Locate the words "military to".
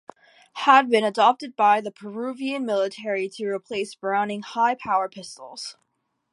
2.65-3.45